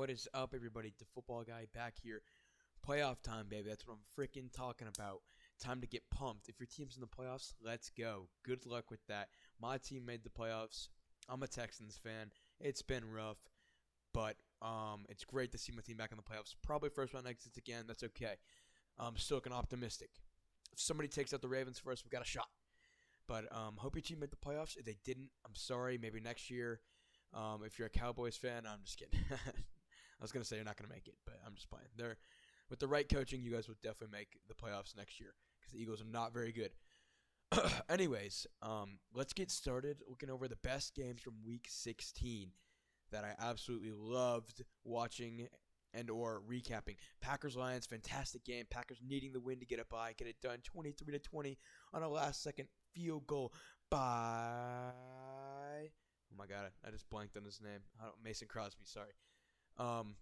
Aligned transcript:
What 0.00 0.08
is 0.08 0.26
up, 0.32 0.54
everybody? 0.54 0.94
The 0.98 1.04
football 1.14 1.44
guy 1.46 1.66
back 1.74 1.92
here. 2.02 2.22
Playoff 2.88 3.20
time, 3.20 3.48
baby. 3.50 3.68
That's 3.68 3.86
what 3.86 3.98
I'm 3.98 4.00
freaking 4.16 4.50
talking 4.50 4.88
about. 4.88 5.20
Time 5.62 5.82
to 5.82 5.86
get 5.86 6.08
pumped. 6.08 6.48
If 6.48 6.58
your 6.58 6.68
team's 6.74 6.96
in 6.96 7.02
the 7.02 7.06
playoffs, 7.06 7.52
let's 7.62 7.90
go. 7.90 8.28
Good 8.42 8.64
luck 8.64 8.90
with 8.90 9.06
that. 9.08 9.28
My 9.60 9.76
team 9.76 10.06
made 10.06 10.24
the 10.24 10.30
playoffs. 10.30 10.88
I'm 11.28 11.42
a 11.42 11.46
Texans 11.46 12.00
fan. 12.02 12.32
It's 12.60 12.80
been 12.80 13.12
rough, 13.12 13.36
but 14.14 14.36
um, 14.62 15.04
it's 15.10 15.22
great 15.22 15.52
to 15.52 15.58
see 15.58 15.70
my 15.70 15.82
team 15.82 15.98
back 15.98 16.12
in 16.12 16.16
the 16.16 16.22
playoffs. 16.22 16.54
Probably 16.64 16.88
first 16.88 17.12
round 17.12 17.26
exits 17.26 17.58
again. 17.58 17.84
That's 17.86 18.04
okay. 18.04 18.36
I'm 18.98 19.18
still 19.18 19.36
looking 19.36 19.52
optimistic. 19.52 20.08
If 20.72 20.80
somebody 20.80 21.10
takes 21.10 21.34
out 21.34 21.42
the 21.42 21.48
Ravens 21.48 21.78
us, 21.86 22.02
we've 22.02 22.10
got 22.10 22.22
a 22.22 22.24
shot. 22.24 22.48
But 23.28 23.54
um, 23.54 23.74
hope 23.76 23.96
your 23.96 24.02
team 24.02 24.20
made 24.20 24.30
the 24.30 24.36
playoffs. 24.36 24.78
If 24.78 24.86
they 24.86 24.96
didn't, 25.04 25.28
I'm 25.44 25.54
sorry. 25.54 25.98
Maybe 25.98 26.20
next 26.20 26.50
year. 26.50 26.80
Um, 27.34 27.64
if 27.66 27.78
you're 27.78 27.88
a 27.88 27.90
Cowboys 27.90 28.38
fan, 28.38 28.62
I'm 28.66 28.80
just 28.82 28.98
kidding. 28.98 29.20
I 30.20 30.24
was 30.24 30.32
gonna 30.32 30.44
say 30.44 30.56
you're 30.56 30.64
not 30.64 30.76
gonna 30.76 30.92
make 30.92 31.08
it, 31.08 31.14
but 31.24 31.40
I'm 31.46 31.54
just 31.54 31.70
playing. 31.70 31.88
They're 31.96 32.18
with 32.68 32.78
the 32.78 32.88
right 32.88 33.08
coaching, 33.08 33.42
you 33.42 33.50
guys 33.50 33.68
would 33.68 33.80
definitely 33.82 34.16
make 34.16 34.38
the 34.48 34.54
playoffs 34.54 34.96
next 34.96 35.18
year 35.20 35.34
because 35.60 35.72
the 35.72 35.82
Eagles 35.82 36.00
are 36.00 36.04
not 36.04 36.32
very 36.32 36.52
good. 36.52 36.70
Anyways, 37.90 38.46
um, 38.62 38.98
let's 39.12 39.32
get 39.32 39.50
started 39.50 40.02
looking 40.08 40.30
over 40.30 40.46
the 40.46 40.56
best 40.56 40.94
games 40.94 41.20
from 41.20 41.34
Week 41.44 41.66
16 41.68 42.52
that 43.10 43.24
I 43.24 43.34
absolutely 43.44 43.90
loved 43.92 44.62
watching 44.84 45.48
and 45.92 46.08
or 46.10 46.42
recapping. 46.48 46.94
Packers 47.20 47.56
Lions, 47.56 47.86
fantastic 47.86 48.44
game. 48.44 48.66
Packers 48.70 49.00
needing 49.04 49.32
the 49.32 49.40
win 49.40 49.58
to 49.58 49.66
get 49.66 49.80
a 49.80 49.84
bye, 49.84 50.14
get 50.16 50.28
it 50.28 50.40
done, 50.40 50.58
23 50.62 51.12
to 51.12 51.18
20 51.18 51.58
on 51.92 52.04
a 52.04 52.08
last 52.08 52.42
second 52.42 52.68
field 52.94 53.26
goal 53.26 53.52
by. 53.90 54.92
Oh 56.32 56.36
my 56.38 56.46
god, 56.46 56.70
I 56.86 56.90
just 56.90 57.10
blanked 57.10 57.36
on 57.36 57.44
his 57.44 57.60
name. 57.60 57.80
Mason 58.22 58.46
Crosby, 58.46 58.84
sorry. 58.84 59.10
Um, 59.80 60.16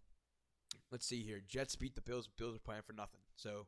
let's 0.92 1.06
see 1.06 1.22
here. 1.22 1.42
Jets 1.46 1.76
beat 1.76 1.96
the 1.96 2.00
Bills. 2.00 2.28
Bills 2.38 2.56
are 2.56 2.60
playing 2.60 2.82
for 2.86 2.92
nothing. 2.92 3.20
So, 3.34 3.66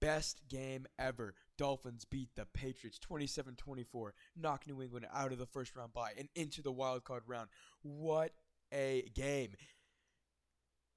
best 0.00 0.42
game 0.48 0.86
ever. 0.98 1.34
Dolphins 1.56 2.04
beat 2.04 2.28
the 2.36 2.44
Patriots 2.44 2.98
27 2.98 3.56
24. 3.56 4.14
Knock 4.36 4.66
New 4.66 4.82
England 4.82 5.06
out 5.12 5.32
of 5.32 5.38
the 5.38 5.46
first 5.46 5.74
round 5.74 5.94
bye 5.94 6.12
and 6.16 6.28
into 6.34 6.62
the 6.62 6.70
wild 6.70 7.04
card 7.04 7.22
round. 7.26 7.48
What 7.82 8.32
a 8.72 9.10
game. 9.14 9.54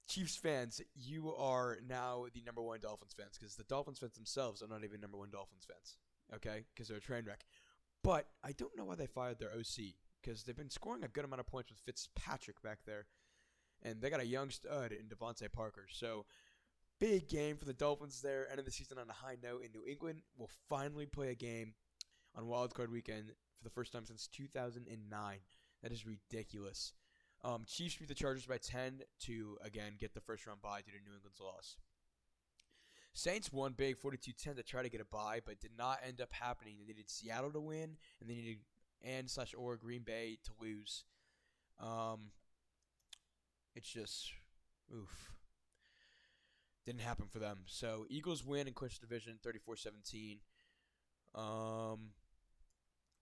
Chiefs 0.10 0.36
fans, 0.36 0.82
you 0.94 1.34
are 1.36 1.78
now 1.88 2.26
the 2.34 2.42
number 2.46 2.62
one 2.62 2.82
Dolphins 2.82 3.14
fans 3.18 3.38
because 3.40 3.56
the 3.56 3.64
Dolphins 3.64 4.00
fans 4.00 4.16
themselves 4.16 4.62
are 4.62 4.68
not 4.68 4.84
even 4.84 5.00
number 5.00 5.18
one 5.18 5.30
Dolphins 5.32 5.66
fans. 5.66 5.96
Okay? 6.36 6.66
Because 6.74 6.90
they're 6.90 6.98
a 6.98 7.02
train 7.02 7.24
wreck. 7.26 7.46
But 8.04 8.28
I 8.44 8.52
don't 8.52 8.76
know 8.78 8.84
why 8.84 8.96
they 8.96 9.06
fired 9.06 9.40
their 9.40 9.54
OC 9.54 9.96
because 10.22 10.44
they've 10.44 10.56
been 10.56 10.70
scoring 10.70 11.04
a 11.04 11.08
good 11.08 11.24
amount 11.24 11.40
of 11.40 11.48
points 11.48 11.70
with 11.70 11.80
Fitzpatrick 11.80 12.62
back 12.62 12.80
there 12.86 13.06
and 13.84 14.02
they 14.02 14.10
got 14.10 14.20
a 14.20 14.26
young 14.26 14.50
stud 14.50 14.92
in 14.92 15.08
DeVante 15.08 15.52
Parker. 15.52 15.86
So 15.92 16.26
big 17.00 17.28
game 17.28 17.58
for 17.58 17.66
the 17.66 17.74
Dolphins 17.74 18.22
there. 18.22 18.50
End 18.50 18.60
of 18.60 18.66
the 18.66 18.72
season 18.72 18.98
on 18.98 19.10
a 19.10 19.14
high 19.14 19.38
note 19.42 19.64
in 19.64 19.72
New 19.72 19.86
England. 19.88 20.22
will 20.38 20.50
finally 20.70 21.06
play 21.06 21.30
a 21.30 21.36
game 21.36 21.74
on 22.36 22.48
Wild 22.48 22.74
Card 22.74 22.92
Weekend 22.92 23.34
for 23.58 23.64
the 23.64 23.70
first 23.70 23.92
time 23.92 24.06
since 24.06 24.28
2009. 24.28 25.38
That 25.84 25.92
is 25.92 26.06
ridiculous. 26.06 26.94
Um, 27.44 27.64
Chiefs 27.68 27.96
beat 27.96 28.08
the 28.08 28.14
Chargers 28.14 28.46
by 28.46 28.58
10 28.58 29.02
to 29.22 29.58
again 29.64 29.94
get 30.00 30.14
the 30.14 30.22
first 30.22 30.46
round 30.46 30.62
bye 30.62 30.82
due 30.82 30.92
to 30.92 31.04
New 31.04 31.16
England's 31.16 31.40
loss. 31.40 31.76
Saints 33.14 33.52
won 33.52 33.74
big 33.74 33.98
42-10 34.00 34.56
to 34.56 34.64
try 34.64 34.84
to 34.84 34.90
get 34.90 35.02
a 35.02 35.06
bye, 35.06 35.42
but 35.46 35.60
did 35.60 35.72
not 35.78 36.00
end 36.08 36.22
up 36.22 36.32
happening. 36.32 36.76
They 36.80 36.86
needed 36.86 37.10
Seattle 37.10 37.52
to 37.52 37.60
win, 37.60 37.98
and 38.22 38.30
they 38.30 38.36
needed 38.36 38.60
and 39.04 39.30
slash 39.30 39.54
or 39.58 39.76
Green 39.78 40.04
Bay 40.04 40.38
to 40.46 40.52
lose. 40.62 41.06
Um, 41.80 42.32
it's 43.82 43.92
just 43.92 44.32
oof. 44.96 45.32
Didn't 46.86 47.02
happen 47.02 47.26
for 47.28 47.40
them. 47.40 47.62
So 47.66 48.06
Eagles 48.10 48.46
win 48.46 48.68
and 48.68 48.76
clinch 48.76 49.00
division 49.00 49.40
34-17. 49.44 50.38
Um, 51.34 52.12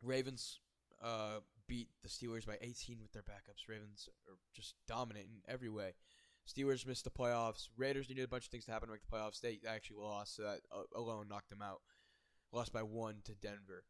Ravens 0.02 0.60
uh, 1.02 1.40
beat 1.68 1.88
the 2.04 2.10
Steelers 2.10 2.46
by 2.46 2.58
18 2.62 2.98
with 3.02 3.14
their 3.14 3.22
backups. 3.22 3.70
Ravens 3.70 4.10
are 4.28 4.36
just 4.54 4.76
dominant 4.86 5.28
in 5.28 5.52
every 5.52 5.70
way. 5.70 5.94
Steelers 6.48 6.86
missed 6.86 7.06
the 7.06 7.10
playoffs. 7.10 7.70
Raiders 7.78 8.10
needed 8.10 8.26
a 8.26 8.30
bunch 8.30 8.46
of 8.46 8.52
things 8.52 8.66
to 8.66 8.72
happen 8.72 8.88
to 8.88 8.94
make 8.94 9.02
the 9.10 9.16
playoffs. 9.16 9.40
They 9.40 9.60
actually 9.68 9.98
lost, 10.02 10.36
so 10.36 10.44
that 10.44 10.60
uh, 10.76 10.84
alone 10.96 11.28
knocked 11.30 11.50
them 11.50 11.62
out. 11.62 11.82
Lost 12.52 12.74
by 12.74 12.84
one 12.84 13.18
to 13.26 13.34
Denver. 13.34 13.84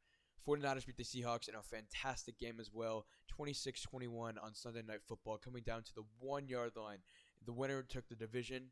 49ers 0.47 0.85
beat 0.85 0.97
the 0.97 1.03
Seahawks 1.03 1.49
in 1.49 1.55
a 1.55 1.61
fantastic 1.61 2.39
game 2.39 2.59
as 2.59 2.69
well. 2.73 3.05
26 3.27 3.81
21 3.81 4.37
on 4.37 4.53
Sunday 4.53 4.81
Night 4.81 5.01
Football, 5.07 5.37
coming 5.37 5.63
down 5.63 5.83
to 5.83 5.95
the 5.95 6.03
one 6.19 6.47
yard 6.47 6.71
line. 6.75 6.99
The 7.45 7.53
winner 7.53 7.83
took 7.83 8.07
the 8.09 8.15
division, 8.15 8.71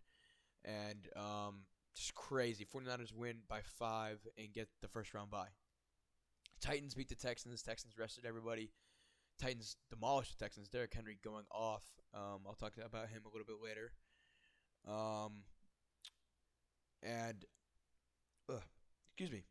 and 0.66 1.08
um, 1.16 1.62
just 1.96 2.14
crazy. 2.16 2.66
49ers 2.66 3.14
win 3.14 3.38
by 3.48 3.62
five 3.80 4.20
and 4.38 4.54
get 4.54 4.68
the 4.82 4.88
first 4.88 5.14
round 5.14 5.32
bye. 5.32 5.50
Titans 6.62 6.96
beat 6.96 7.10
the 7.10 7.16
Texans. 7.16 7.62
Texans 7.62 7.98
rested 7.98 8.26
everybody. 8.26 8.72
Titans 9.40 9.78
demolished 9.90 10.38
the 10.38 10.44
Texans. 10.44 10.68
Derrick 10.68 10.94
Henry 10.94 11.20
going 11.24 11.46
off. 11.52 11.84
Um, 12.14 12.42
I'll 12.48 12.56
talk 12.56 12.74
about 12.84 13.10
him 13.10 13.22
a 13.26 13.30
little 13.30 13.46
bit 13.46 13.58
later. 13.64 13.92
Um, 14.88 15.44
and, 17.04 17.46
excuse 19.08 19.32
me. 19.32 19.44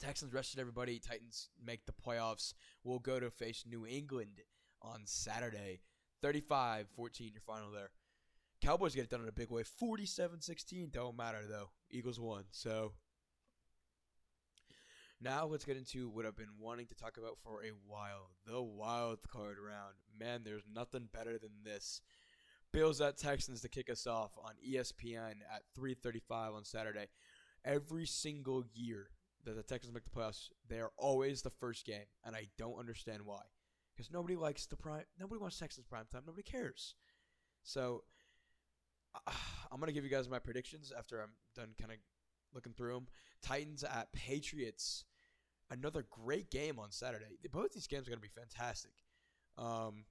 Texans 0.00 0.32
rested 0.32 0.58
everybody. 0.58 0.98
Titans 0.98 1.50
make 1.64 1.84
the 1.86 1.92
playoffs. 1.92 2.54
We'll 2.82 2.98
go 2.98 3.20
to 3.20 3.30
face 3.30 3.64
New 3.68 3.86
England 3.86 4.40
on 4.82 5.02
Saturday. 5.04 5.80
35 6.22 6.88
14, 6.96 7.30
your 7.32 7.42
final 7.46 7.70
there. 7.70 7.90
Cowboys 8.62 8.94
get 8.94 9.04
it 9.04 9.10
done 9.10 9.22
in 9.22 9.28
a 9.28 9.32
big 9.32 9.50
way. 9.50 9.62
47 9.62 10.40
16. 10.40 10.88
Don't 10.92 11.16
matter, 11.16 11.40
though. 11.48 11.70
Eagles 11.90 12.20
won. 12.20 12.44
So 12.50 12.92
now 15.20 15.46
let's 15.46 15.64
get 15.64 15.76
into 15.76 16.08
what 16.08 16.26
I've 16.26 16.36
been 16.36 16.58
wanting 16.58 16.86
to 16.86 16.94
talk 16.94 17.16
about 17.18 17.38
for 17.42 17.62
a 17.62 17.72
while 17.86 18.30
the 18.46 18.62
wild 18.62 19.18
card 19.30 19.56
round. 19.58 19.94
Man, 20.18 20.42
there's 20.44 20.64
nothing 20.72 21.08
better 21.12 21.38
than 21.38 21.50
this. 21.64 22.00
Bills 22.72 23.00
at 23.00 23.18
Texans 23.18 23.62
to 23.62 23.68
kick 23.68 23.90
us 23.90 24.06
off 24.06 24.32
on 24.42 24.52
ESPN 24.66 25.40
at 25.52 25.62
3:35 25.78 26.54
on 26.54 26.64
Saturday. 26.64 27.08
Every 27.64 28.06
single 28.06 28.64
year 28.72 29.10
that 29.44 29.56
the 29.56 29.62
Texans 29.62 29.94
make 29.94 30.04
the 30.04 30.10
playoffs, 30.10 30.48
they 30.68 30.80
are 30.80 30.92
always 30.96 31.42
the 31.42 31.50
first 31.50 31.86
game, 31.86 32.06
and 32.24 32.36
I 32.36 32.48
don't 32.58 32.78
understand 32.78 33.22
why. 33.24 33.42
Because 33.94 34.10
nobody 34.10 34.36
likes 34.36 34.66
the 34.66 34.76
prime. 34.76 35.04
Nobody 35.18 35.40
wants 35.40 35.58
Texans 35.58 35.86
prime 35.86 36.06
time. 36.10 36.22
Nobody 36.26 36.42
cares. 36.42 36.94
So 37.62 38.04
uh, 39.14 39.32
I'm 39.72 39.80
gonna 39.80 39.92
give 39.92 40.04
you 40.04 40.10
guys 40.10 40.28
my 40.28 40.38
predictions 40.38 40.92
after 40.96 41.20
I'm 41.20 41.32
done, 41.54 41.70
kind 41.78 41.92
of 41.92 41.98
looking 42.54 42.72
through 42.72 42.94
them. 42.94 43.06
Titans 43.42 43.84
at 43.84 44.12
Patriots. 44.12 45.04
Another 45.70 46.04
great 46.10 46.50
game 46.50 46.78
on 46.78 46.90
Saturday. 46.90 47.38
Both 47.52 47.72
these 47.72 47.86
games 47.86 48.08
are 48.08 48.10
gonna 48.10 48.20
be 48.20 48.28
fantastic. 48.28 48.92
Um, 49.56 50.04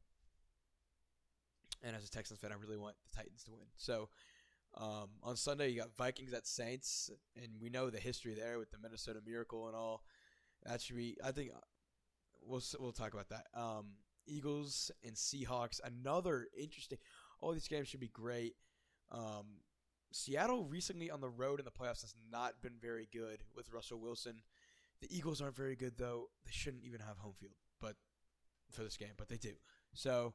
and 1.83 1.95
as 1.95 2.05
a 2.05 2.11
Texans 2.11 2.39
fan, 2.39 2.51
I 2.51 2.55
really 2.55 2.77
want 2.77 2.95
the 3.03 3.17
Titans 3.17 3.43
to 3.45 3.51
win. 3.51 3.65
So 3.75 4.09
um, 4.77 5.09
on 5.23 5.35
Sunday, 5.35 5.69
you 5.69 5.79
got 5.79 5.95
Vikings 5.97 6.33
at 6.33 6.47
Saints, 6.47 7.09
and 7.35 7.47
we 7.59 7.69
know 7.69 7.89
the 7.89 7.99
history 7.99 8.33
there 8.33 8.59
with 8.59 8.71
the 8.71 8.77
Minnesota 8.77 9.19
Miracle 9.25 9.67
and 9.67 9.75
all. 9.75 10.03
That 10.65 10.81
should 10.81 10.95
be, 10.95 11.17
I 11.23 11.31
think, 11.31 11.51
we'll 12.41 12.61
we'll 12.79 12.91
talk 12.91 13.13
about 13.13 13.29
that. 13.29 13.47
Um, 13.53 13.93
Eagles 14.27 14.91
and 15.03 15.15
Seahawks, 15.15 15.79
another 15.83 16.47
interesting. 16.57 16.99
All 17.39 17.51
these 17.51 17.67
games 17.67 17.87
should 17.87 17.99
be 17.99 18.09
great. 18.09 18.55
Um, 19.11 19.61
Seattle 20.11 20.65
recently 20.65 21.09
on 21.09 21.21
the 21.21 21.29
road 21.29 21.59
in 21.59 21.65
the 21.65 21.71
playoffs 21.71 22.01
has 22.01 22.13
not 22.31 22.61
been 22.61 22.75
very 22.81 23.07
good 23.11 23.43
with 23.55 23.71
Russell 23.71 23.99
Wilson. 23.99 24.41
The 25.01 25.15
Eagles 25.15 25.41
aren't 25.41 25.55
very 25.55 25.75
good 25.75 25.97
though. 25.97 26.29
They 26.45 26.51
shouldn't 26.51 26.83
even 26.83 26.99
have 26.99 27.17
home 27.17 27.33
field, 27.39 27.53
but 27.79 27.95
for 28.71 28.83
this 28.83 28.97
game, 28.97 29.13
but 29.17 29.29
they 29.29 29.37
do. 29.37 29.53
So 29.93 30.33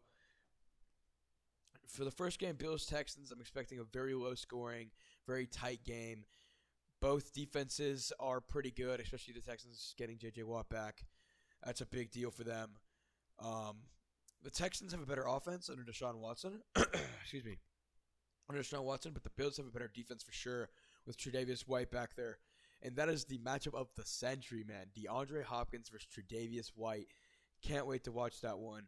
for 1.95 2.05
the 2.05 2.11
first 2.11 2.39
game, 2.39 2.57
Bills 2.57 2.87
Texans, 2.87 3.31
I'm 3.31 3.41
expecting 3.41 3.79
a 3.79 3.85
very 3.85 4.15
low 4.15 4.35
scoring, 4.35 4.91
very 5.27 5.47
tight 5.47 5.85
game. 5.85 6.25
Both 7.01 7.33
defenses 7.33 8.13
are 8.19 8.41
pretty 8.41 8.71
good, 8.71 9.01
especially 9.01 9.35
the 9.35 9.41
Texans 9.41 9.95
getting 9.97 10.19
J.J. 10.19 10.43
Watt 10.43 10.69
back. 10.69 11.05
That's 11.65 11.81
a 11.81 11.87
big 11.87 12.11
deal 12.11 12.31
for 12.31 12.45
them. 12.45 12.71
Um, 13.39 13.77
the 14.43 14.51
Texans 14.51 14.93
have 14.93 15.03
a 15.03 15.07
better 15.07 15.27
offense 15.27 15.71
under 15.71 15.83
Deshaun 15.83 16.17
Watson. 16.17 16.63
Excuse 17.23 17.45
me. 17.45 17.59
Under 18.49 18.63
Deshaun 18.63 18.85
Watson, 18.85 19.13
but 19.13 19.23
the 19.23 19.31
Bills 19.31 19.57
have 19.57 19.67
a 19.67 19.71
better 19.71 19.91
defense 19.93 20.23
for 20.23 20.33
sure 20.33 20.71
with 21.07 21.17
Tre'Davious 21.17 21.63
White 21.63 21.91
back 21.91 22.17
there. 22.17 22.39
And 22.83 22.97
that 22.97 23.09
is 23.09 23.25
the 23.25 23.39
matchup 23.39 23.75
of 23.75 23.89
the 23.97 24.05
century, 24.05 24.65
man. 24.67 24.87
DeAndre 24.99 25.45
Hopkins 25.45 25.89
versus 25.89 26.09
Tre'Davious 26.13 26.69
White. 26.75 27.07
Can't 27.63 27.87
wait 27.87 28.05
to 28.05 28.13
watch 28.13 28.41
that 28.43 28.59
one. 28.59 28.85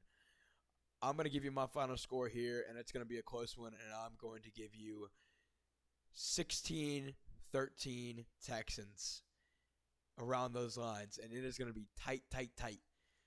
I'm 1.07 1.15
going 1.15 1.25
to 1.25 1.31
give 1.31 1.45
you 1.45 1.53
my 1.53 1.67
final 1.69 1.97
score 1.97 2.27
here, 2.27 2.65
and 2.69 2.77
it's 2.77 2.91
going 2.91 3.05
to 3.05 3.09
be 3.09 3.19
a 3.19 3.23
close 3.23 3.57
one, 3.57 3.75
and 3.75 3.95
I'm 3.95 4.15
going 4.19 4.43
to 4.43 4.51
give 4.51 4.75
you 4.75 5.07
16 6.13 7.15
13 7.53 8.25
Texans 8.45 9.23
around 10.21 10.53
those 10.53 10.77
lines, 10.77 11.21
and 11.23 11.33
it 11.33 11.45
is 11.45 11.59
going 11.59 11.71
to 11.71 11.75
be 11.75 11.87
tight, 11.97 12.23
tight, 12.29 12.51
tight. 12.57 12.81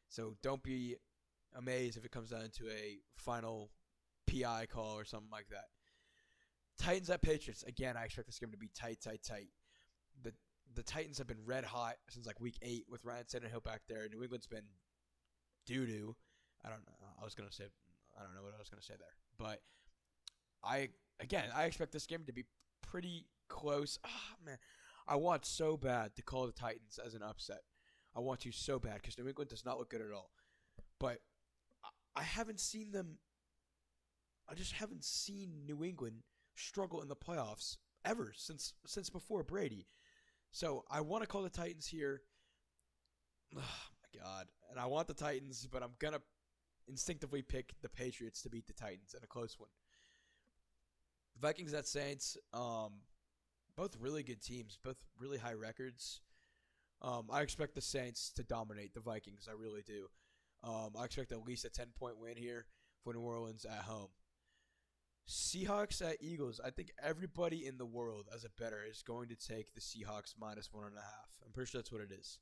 So 0.10 0.36
don't 0.44 0.62
be 0.62 0.98
amazed 1.56 1.98
if 1.98 2.04
it 2.04 2.12
comes 2.12 2.32
down 2.32 2.50
to 2.58 2.70
a 2.70 2.98
final 3.16 3.72
PI 4.28 4.66
call 4.66 4.98
or 4.98 5.06
something 5.06 5.32
like 5.32 5.48
that. 5.50 5.68
Titans 6.78 7.10
at 7.10 7.22
Patriots. 7.22 7.64
Again, 7.64 7.96
I 7.96 8.04
expect 8.04 8.28
this 8.28 8.40
game 8.40 8.52
to 8.52 8.58
be 8.58 8.72
tight, 8.78 9.00
tight, 9.02 9.22
tight. 9.24 9.48
The 10.22 10.34
the 10.76 10.84
Titans 10.84 11.18
have 11.18 11.28
been 11.28 11.46
red 11.46 11.64
hot 11.64 11.96
since 12.10 12.28
like 12.28 12.42
week 12.42 12.58
eight 12.62 12.86
with 12.90 13.06
Ryan 13.06 13.24
Tannehill 13.24 13.64
back 13.64 13.84
there. 13.88 14.06
New 14.10 14.22
England's 14.22 14.48
been 14.48 14.68
doo 15.66 15.86
doo. 15.86 16.16
I 16.66 16.70
don't 16.70 16.86
know. 16.86 16.94
I 17.20 17.24
was 17.24 17.36
gonna 17.36 17.52
say 17.52 17.66
I 18.18 18.24
don't 18.24 18.36
know 18.36 18.44
what 18.44 18.54
I 18.56 18.60
was 18.60 18.70
gonna 18.70 18.82
say 18.82 18.96
there, 18.98 19.16
but 19.38 19.62
I 20.64 20.90
again 21.20 21.50
I 21.56 21.66
expect 21.66 21.92
this 21.92 22.06
game 22.06 22.24
to 22.26 22.34
be 22.34 22.46
pretty 22.82 23.26
close. 23.48 24.00
Ah 24.06 24.36
man, 24.46 24.58
I 25.08 25.16
want 25.16 25.46
so 25.46 25.78
bad 25.78 26.16
to 26.16 26.22
call 26.22 26.46
the 26.46 26.52
Titans 26.52 27.00
as 27.04 27.14
an 27.14 27.24
upset. 27.24 27.62
I 28.16 28.20
want 28.20 28.42
to 28.42 28.52
so 28.52 28.80
bad 28.80 28.96
because 28.96 29.18
New 29.18 29.28
England 29.28 29.50
does 29.50 29.66
not 29.66 29.78
look 29.78 29.90
good 29.90 30.02
at 30.02 30.12
all. 30.14 30.32
But 31.00 31.20
I 32.16 32.24
haven't 32.24 32.60
seen 32.60 32.92
them. 32.92 33.20
I 34.50 34.56
just 34.56 34.74
haven't 34.74 35.04
seen 35.04 35.66
New 35.66 35.84
England 35.84 36.24
struggle 36.56 37.02
in 37.02 37.08
the 37.08 37.16
playoffs 37.16 37.78
ever 38.04 38.34
since 38.36 38.74
since 38.86 39.10
before 39.10 39.44
Brady. 39.44 39.88
So 40.52 40.84
I 40.90 41.02
want 41.02 41.24
to 41.24 41.28
call 41.28 41.44
the 41.44 41.50
Titans 41.50 41.88
here. 41.88 42.22
Oh 43.56 43.60
my 43.62 44.20
god. 44.22 44.48
And 44.70 44.80
I 44.80 44.86
want 44.88 45.08
the 45.08 45.14
Titans, 45.14 45.68
but 45.72 45.84
I'm 45.84 45.94
gonna 46.00 46.22
instinctively 46.90 47.42
pick 47.42 47.74
the 47.82 47.90
Patriots 47.90 48.42
to 48.42 48.50
beat 48.50 48.68
the 48.68 48.74
Titans 48.74 49.14
in 49.16 49.24
a 49.24 49.28
close 49.28 49.60
one. 49.60 49.70
Vikings 51.40 51.74
at 51.74 51.88
Saints, 51.88 52.38
um, 52.54 52.94
both 53.78 53.96
really 54.00 54.24
good 54.24 54.42
teams, 54.42 54.78
both 54.84 54.98
really 55.18 55.38
high 55.38 55.54
records. 55.54 56.22
Um, 57.02 57.28
I 57.32 57.42
expect 57.42 57.76
the 57.76 57.82
Saints 57.82 58.32
to 58.36 58.44
dominate 58.44 58.94
the 58.94 59.00
Vikings. 59.00 59.48
I 59.50 59.54
really 59.54 59.84
do. 59.84 60.08
Um, 60.64 60.92
I 61.00 61.06
expect 61.06 61.32
at 61.32 61.46
least 61.46 61.64
a 61.64 61.70
10 61.70 61.88
point 61.98 62.18
win 62.18 62.36
here 62.36 62.66
for 63.04 63.14
New 63.14 63.22
Orleans 63.22 63.66
at 63.66 63.84
home. 63.84 64.10
Seahawks 65.30 66.02
at 66.02 66.18
Eagles. 66.22 66.60
I 66.64 66.72
think 66.72 66.92
everybody 67.02 67.68
in 67.68 67.78
the 67.78 67.86
world 67.86 68.28
as 68.34 68.44
a 68.44 68.50
better 68.62 68.80
is 68.90 69.04
going 69.04 69.30
to 69.30 69.36
take 69.36 69.74
the 69.74 69.80
Seahawks 69.80 70.34
minus 70.40 70.74
one 70.74 70.86
and 70.86 70.98
a 70.98 71.02
half. 71.02 71.30
I'm 71.46 71.52
pretty 71.52 71.70
sure 71.70 71.80
that's 71.80 71.92
what 71.92 72.02
it 72.02 72.12
is, 72.12 72.40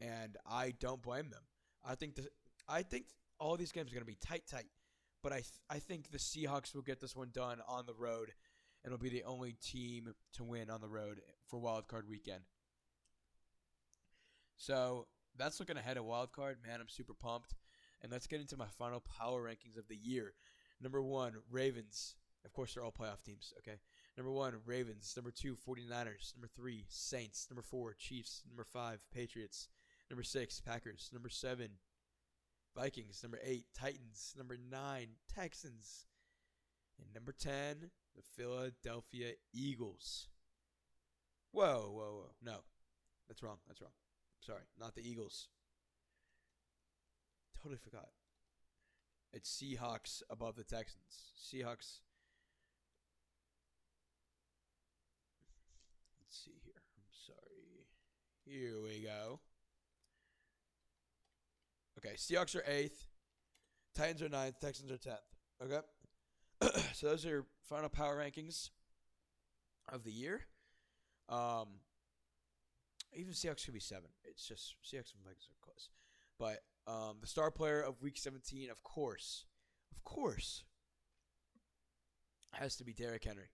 and 0.00 0.36
I 0.48 0.72
don't 0.78 1.02
blame 1.02 1.28
them. 1.30 1.42
I 1.84 1.96
think 1.96 2.14
the 2.14 2.28
I 2.68 2.82
think 2.82 3.06
all 3.40 3.56
these 3.56 3.72
games 3.72 3.90
are 3.90 3.94
going 3.94 4.06
to 4.06 4.06
be 4.06 4.18
tight, 4.20 4.44
tight, 4.48 4.66
but 5.22 5.32
I 5.32 5.36
th- 5.36 5.60
I 5.68 5.78
think 5.78 6.10
the 6.10 6.18
Seahawks 6.18 6.74
will 6.74 6.82
get 6.82 7.00
this 7.00 7.16
one 7.16 7.30
done 7.32 7.58
on 7.66 7.86
the 7.86 7.94
road, 7.94 8.32
and 8.84 8.92
will 8.92 8.98
be 8.98 9.08
the 9.08 9.24
only 9.24 9.56
team 9.62 10.14
to 10.34 10.44
win 10.44 10.70
on 10.70 10.80
the 10.80 10.88
road 10.88 11.20
for 11.48 11.58
Wild 11.58 11.88
Card 11.88 12.08
Weekend. 12.08 12.42
So 14.56 15.06
that's 15.36 15.58
looking 15.58 15.76
ahead 15.76 15.96
of 15.96 16.04
Wild 16.04 16.32
Card. 16.32 16.58
Man, 16.66 16.80
I'm 16.80 16.88
super 16.88 17.14
pumped. 17.14 17.54
And 18.02 18.10
let's 18.10 18.26
get 18.26 18.40
into 18.40 18.56
my 18.56 18.66
final 18.78 19.00
power 19.00 19.42
rankings 19.42 19.78
of 19.78 19.88
the 19.88 19.96
year. 19.96 20.34
Number 20.80 21.02
one, 21.02 21.34
Ravens. 21.50 22.16
Of 22.44 22.52
course, 22.54 22.72
they're 22.72 22.84
all 22.84 22.92
playoff 22.92 23.22
teams, 23.22 23.52
okay? 23.58 23.78
Number 24.16 24.32
one, 24.32 24.54
Ravens. 24.64 25.12
Number 25.14 25.30
two, 25.30 25.56
49ers. 25.56 26.34
Number 26.34 26.48
three, 26.54 26.86
Saints. 26.88 27.46
Number 27.50 27.62
four, 27.62 27.94
Chiefs. 27.94 28.42
Number 28.48 28.64
five, 28.64 29.00
Patriots. 29.12 29.68
Number 30.08 30.22
six, 30.22 30.60
Packers. 30.60 31.10
Number 31.12 31.28
seven, 31.28 31.72
Vikings. 32.76 33.20
Number 33.22 33.38
eight, 33.44 33.66
Titans. 33.74 34.34
Number 34.36 34.56
nine, 34.70 35.08
Texans. 35.32 36.06
And 36.98 37.14
number 37.14 37.32
10, 37.32 37.90
the 38.14 38.22
Philadelphia 38.36 39.32
Eagles. 39.54 40.28
Whoa, 41.52 41.90
whoa, 41.92 42.12
whoa. 42.12 42.30
No, 42.42 42.58
that's 43.28 43.42
wrong. 43.42 43.58
That's 43.66 43.80
wrong. 43.80 43.92
Sorry, 44.40 44.62
not 44.78 44.94
the 44.94 45.08
Eagles. 45.08 45.48
Totally 47.60 47.78
forgot. 47.78 48.08
It's 49.32 49.50
Seahawks 49.50 50.22
above 50.28 50.56
the 50.56 50.64
Texans. 50.64 51.32
Seahawks. 51.38 52.00
Let's 56.18 56.44
see 56.44 56.58
here. 56.64 56.82
I'm 56.96 57.04
sorry. 57.26 57.86
Here 58.44 58.82
we 58.82 59.04
go. 59.04 59.40
Okay, 62.04 62.14
Seahawks 62.16 62.56
are 62.56 62.64
eighth. 62.66 63.06
Titans 63.94 64.22
are 64.22 64.28
ninth. 64.28 64.58
Texans 64.60 64.90
are 64.90 64.96
tenth. 64.96 65.18
Okay. 65.62 65.80
so 66.94 67.08
those 67.08 67.26
are 67.26 67.28
your 67.28 67.46
final 67.62 67.88
power 67.88 68.16
rankings 68.16 68.70
of 69.92 70.04
the 70.04 70.12
year. 70.12 70.42
Um, 71.28 71.68
even 73.14 73.32
Seahawks 73.32 73.64
could 73.64 73.74
be 73.74 73.80
seven. 73.80 74.10
It's 74.24 74.46
just 74.46 74.76
Seahawks 74.84 75.12
and 75.14 75.24
Vikings 75.24 75.48
are 75.50 75.64
close. 75.64 75.90
But 76.38 76.62
um, 76.86 77.18
the 77.20 77.26
star 77.26 77.50
player 77.50 77.80
of 77.80 78.00
Week 78.00 78.16
17, 78.16 78.70
of 78.70 78.82
course, 78.82 79.44
of 79.94 80.02
course, 80.04 80.64
has 82.52 82.76
to 82.76 82.84
be 82.84 82.94
Derrick 82.94 83.24
Henry. 83.24 83.50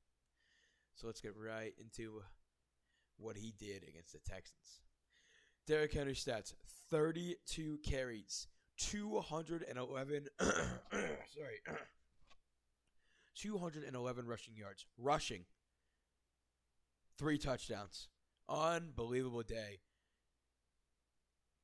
So 0.95 1.07
let's 1.07 1.21
get 1.21 1.35
right 1.37 1.75
into 1.79 2.23
what 3.19 3.37
he 3.37 3.53
did 3.59 3.85
against 3.89 4.13
the 4.13 4.21
Texans. 4.21 4.81
Derrick 5.67 5.93
Henry 5.93 6.15
stats: 6.15 6.55
32 6.91 7.79
carries, 7.83 8.49
211. 8.79 10.29
sorry. 10.41 11.61
211 13.35 14.27
rushing 14.27 14.57
yards. 14.57 14.87
Rushing. 14.97 15.45
Three 17.19 17.39
touchdowns. 17.39 18.09
Unbelievable 18.49 19.43
day 19.43 19.81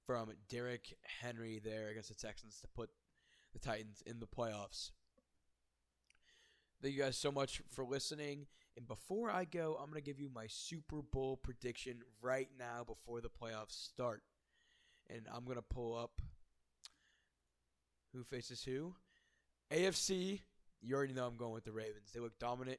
from 0.07 0.33
Derrick 0.49 0.97
Henry 1.21 1.61
there 1.63 1.89
against 1.89 2.09
the 2.09 2.15
Texans 2.15 2.61
to 2.61 2.69
put 2.69 2.91
the 3.53 3.59
Titans 3.59 4.03
in 4.05 4.19
the 4.19 4.27
playoffs. 4.27 4.91
Thank 6.83 6.95
you 6.95 7.03
guys 7.03 7.17
so 7.17 7.31
much 7.31 7.63
for 7.71 7.85
listening. 7.85 8.47
And 8.77 8.89
before 8.89 9.31
I 9.31 9.45
go, 9.45 9.77
I'm 9.79 9.91
going 9.91 10.03
to 10.03 10.07
give 10.07 10.19
you 10.19 10.31
my 10.35 10.47
Super 10.49 11.03
Bowl 11.03 11.37
prediction 11.37 11.99
right 12.23 12.49
now 12.59 12.85
before 12.85 13.21
the 13.21 13.29
playoffs 13.29 13.73
start. 13.73 14.23
And 15.11 15.27
I'm 15.33 15.45
going 15.45 15.57
to 15.57 15.63
pull 15.63 15.97
up 15.97 16.21
who 18.13 18.25
faces 18.25 18.65
who. 18.65 18.95
AFC, 19.71 20.41
you 20.81 20.95
already 20.95 21.13
know 21.13 21.27
I'm 21.27 21.37
going 21.37 21.53
with 21.53 21.65
the 21.65 21.73
Ravens. 21.73 22.13
They 22.15 22.21
look 22.21 22.39
dominant 22.39 22.79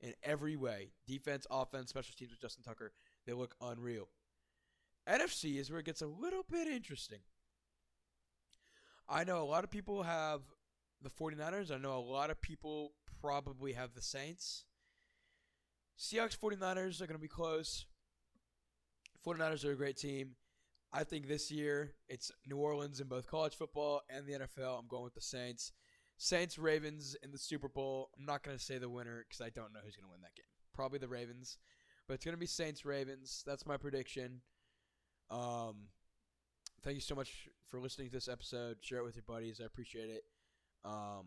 in 0.00 0.14
every 0.22 0.56
way 0.56 0.92
defense, 1.06 1.46
offense, 1.50 1.90
special 1.90 2.14
teams 2.16 2.30
with 2.30 2.40
Justin 2.40 2.62
Tucker. 2.62 2.92
They 3.26 3.32
look 3.32 3.54
unreal. 3.60 4.08
NFC 5.08 5.58
is 5.58 5.70
where 5.70 5.80
it 5.80 5.86
gets 5.86 6.02
a 6.02 6.06
little 6.06 6.44
bit 6.50 6.68
interesting. 6.68 7.20
I 9.08 9.24
know 9.24 9.42
a 9.42 9.44
lot 9.44 9.64
of 9.64 9.70
people 9.70 10.02
have 10.02 10.42
the 11.02 11.10
49ers. 11.10 11.70
I 11.70 11.78
know 11.78 11.96
a 11.96 12.00
lot 12.00 12.30
of 12.30 12.40
people 12.42 12.92
probably 13.20 13.72
have 13.72 13.94
the 13.94 14.02
Saints. 14.02 14.64
Seahawks 15.98 16.38
49ers 16.38 17.00
are 17.00 17.06
going 17.06 17.18
to 17.18 17.22
be 17.22 17.28
close. 17.28 17.86
49ers 19.26 19.64
are 19.64 19.72
a 19.72 19.76
great 19.76 19.96
team. 19.96 20.36
I 20.92 21.04
think 21.04 21.26
this 21.26 21.50
year 21.50 21.94
it's 22.08 22.30
New 22.46 22.56
Orleans 22.56 23.00
in 23.00 23.08
both 23.08 23.26
college 23.26 23.54
football 23.54 24.02
and 24.08 24.26
the 24.26 24.32
NFL. 24.32 24.78
I'm 24.78 24.86
going 24.88 25.04
with 25.04 25.14
the 25.14 25.20
Saints. 25.20 25.72
Saints 26.16 26.58
Ravens 26.58 27.16
in 27.22 27.30
the 27.30 27.38
Super 27.38 27.68
Bowl. 27.68 28.10
I'm 28.16 28.24
not 28.24 28.42
going 28.42 28.56
to 28.56 28.62
say 28.62 28.78
the 28.78 28.88
winner 28.88 29.24
because 29.28 29.40
I 29.40 29.50
don't 29.50 29.72
know 29.72 29.80
who's 29.84 29.96
going 29.96 30.08
to 30.08 30.10
win 30.10 30.22
that 30.22 30.34
game. 30.34 30.46
Probably 30.72 30.98
the 30.98 31.08
Ravens. 31.08 31.58
But 32.06 32.14
it's 32.14 32.24
going 32.24 32.34
to 32.34 32.40
be 32.40 32.46
Saints 32.46 32.84
Ravens. 32.84 33.42
That's 33.46 33.66
my 33.66 33.76
prediction. 33.76 34.40
Um, 35.30 35.88
thank 36.82 36.94
you 36.94 37.00
so 37.00 37.14
much 37.14 37.48
for 37.68 37.80
listening 37.80 38.08
to 38.08 38.12
this 38.14 38.28
episode. 38.28 38.78
Share 38.80 38.98
it 38.98 39.04
with 39.04 39.16
your 39.16 39.24
buddies. 39.26 39.60
I 39.60 39.66
appreciate 39.66 40.08
it. 40.08 40.22
Um, 40.84 41.26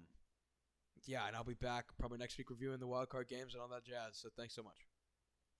yeah, 1.08 1.27
and 1.27 1.36
I'll 1.36 1.43
be 1.43 1.53
back 1.53 1.86
probably 1.98 2.17
next 2.17 2.38
week 2.38 2.50
reviewing 2.50 2.79
the 2.79 2.88
wild 2.88 3.10
card 3.10 3.27
games 3.27 3.53
and 3.53 3.62
all 3.62 3.70
that 3.70 3.86
jazz. 3.86 4.13
So 4.13 4.29
thanks 4.36 4.55
so 4.55 4.63
much. 4.63 4.90